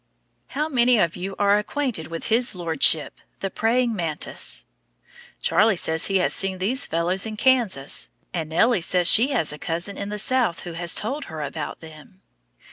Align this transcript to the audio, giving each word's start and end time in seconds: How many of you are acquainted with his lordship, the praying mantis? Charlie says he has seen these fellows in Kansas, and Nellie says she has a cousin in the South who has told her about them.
How 0.57 0.67
many 0.67 0.97
of 0.97 1.15
you 1.15 1.35
are 1.37 1.59
acquainted 1.59 2.07
with 2.07 2.29
his 2.29 2.55
lordship, 2.55 3.21
the 3.39 3.51
praying 3.51 3.95
mantis? 3.95 4.65
Charlie 5.43 5.75
says 5.75 6.07
he 6.07 6.15
has 6.17 6.33
seen 6.33 6.57
these 6.57 6.87
fellows 6.87 7.27
in 7.27 7.37
Kansas, 7.37 8.09
and 8.33 8.49
Nellie 8.49 8.81
says 8.81 9.07
she 9.07 9.27
has 9.27 9.53
a 9.53 9.59
cousin 9.59 9.97
in 9.99 10.09
the 10.09 10.17
South 10.17 10.61
who 10.61 10.73
has 10.73 10.95
told 10.95 11.25
her 11.25 11.43
about 11.43 11.81
them. 11.81 12.21